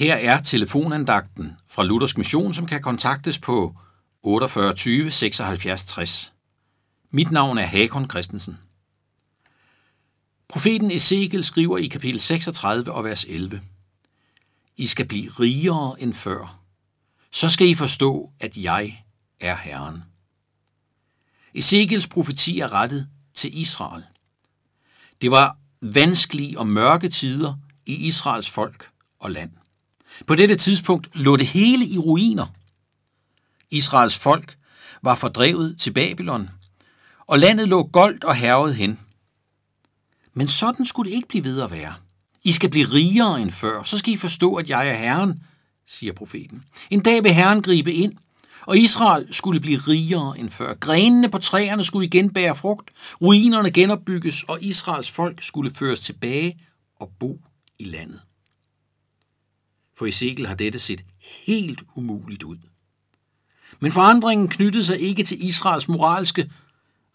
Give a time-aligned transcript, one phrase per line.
[0.00, 3.76] Her er telefonandagten fra Luthersk Mission, som kan kontaktes på
[4.22, 6.32] 48 20 76 60.
[7.10, 8.58] Mit navn er Hakon Christensen.
[10.48, 13.62] Profeten Ezekiel skriver i kapitel 36 og vers 11.
[14.76, 16.60] I skal blive rigere end før.
[17.30, 19.04] Så skal I forstå, at jeg
[19.40, 20.02] er Herren.
[21.54, 24.04] Ezekiels profeti er rettet til Israel.
[25.22, 27.54] Det var vanskelige og mørke tider
[27.86, 29.59] i Israels folk og land.
[30.26, 32.46] På dette tidspunkt lå det hele i ruiner.
[33.70, 34.56] Israels folk
[35.02, 36.50] var fordrevet til Babylon,
[37.26, 38.98] og landet lå goldt og hervet hen.
[40.34, 41.94] Men sådan skulle det ikke blive ved at være.
[42.42, 45.42] I skal blive rigere end før, så skal I forstå, at jeg er Herren,
[45.86, 46.64] siger profeten.
[46.90, 48.12] En dag vil Herren gribe ind,
[48.66, 50.74] og Israel skulle blive rigere end før.
[50.74, 52.90] Grenene på træerne skulle igen bære frugt,
[53.22, 56.60] ruinerne genopbygges, og Israels folk skulle føres tilbage
[57.00, 57.40] og bo
[57.78, 58.20] i landet.
[60.00, 62.56] For Ezekiel har dette set helt umuligt ud.
[63.80, 66.50] Men forandringen knyttede sig ikke til Israels moralske,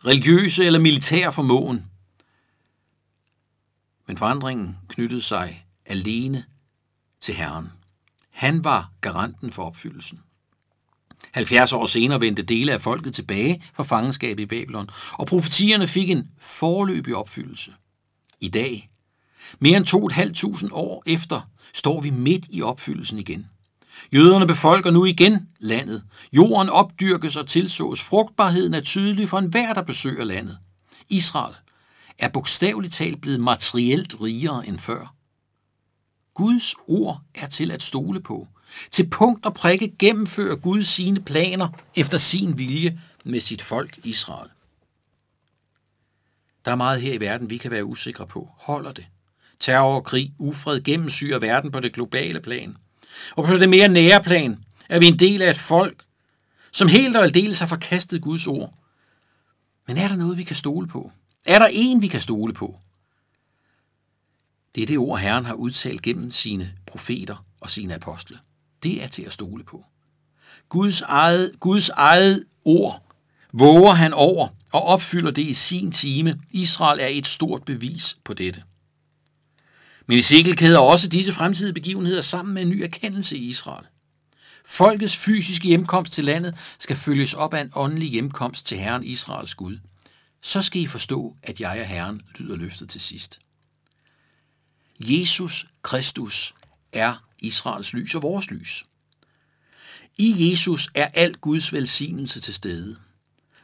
[0.05, 1.85] religiøse eller militære formåen.
[4.07, 6.45] Men forandringen knyttede sig alene
[7.19, 7.67] til Herren.
[8.29, 10.19] Han var garanten for opfyldelsen.
[11.31, 16.09] 70 år senere vendte dele af folket tilbage fra fangenskabet i Babylon, og profetierne fik
[16.09, 17.73] en forløbig opfyldelse.
[18.39, 18.89] I dag,
[19.59, 21.41] mere end 2.500 år efter,
[21.73, 23.47] står vi midt i opfyldelsen igen.
[24.13, 26.03] Jøderne befolker nu igen landet.
[26.33, 28.03] Jorden opdyrkes og tilsås.
[28.03, 30.57] Frugtbarheden er tydelig for enhver, der besøger landet.
[31.09, 31.55] Israel
[32.17, 35.13] er bogstaveligt talt blevet materielt rigere end før.
[36.33, 38.47] Guds ord er til at stole på.
[38.91, 44.49] Til punkt og prikke gennemfører Gud sine planer efter sin vilje med sit folk Israel.
[46.65, 48.49] Der er meget her i verden, vi kan være usikre på.
[48.57, 49.05] Holder det?
[49.59, 52.77] Terror, krig, ufred gennemsyrer verden på det globale plan.
[53.35, 56.03] Og på det mere nære plan er vi en del af et folk,
[56.71, 58.73] som helt og aldeles har forkastet Guds ord.
[59.87, 61.11] Men er der noget, vi kan stole på?
[61.45, 62.79] Er der en, vi kan stole på?
[64.75, 68.37] Det er det ord, Herren har udtalt gennem sine profeter og sine apostle.
[68.83, 69.85] Det er til at stole på.
[70.69, 73.03] Guds eget, Guds eget ord
[73.53, 76.39] våger han over og opfylder det i sin time.
[76.51, 78.63] Israel er et stort bevis på dette.
[80.07, 83.85] Men Ezekiel kæder også disse fremtidige begivenheder sammen med en ny erkendelse i Israel.
[84.65, 89.55] Folkets fysiske hjemkomst til landet skal følges op af en åndelig hjemkomst til Herren Israels
[89.55, 89.77] Gud.
[90.41, 93.39] Så skal I forstå, at jeg er Herren, lyder løftet til sidst.
[94.99, 96.53] Jesus Kristus
[96.93, 98.85] er Israels lys og vores lys.
[100.17, 102.95] I Jesus er al Guds velsignelse til stede,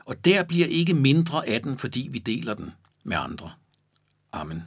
[0.06, 2.72] og der bliver ikke mindre af den, fordi vi deler den
[3.04, 3.52] med andre.
[4.32, 4.64] Amen.